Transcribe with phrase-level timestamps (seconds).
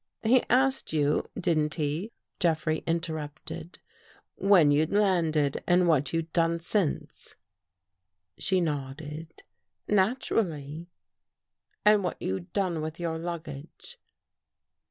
[0.23, 3.77] "He asked you, didn't he," Jeffrey interrupted,
[4.33, 7.35] "when you'd landed and what you'd done since?"
[8.39, 9.43] She nodded."
[9.87, 10.87] Naturally."
[11.85, 13.99] "And what you'd done with your luggage?"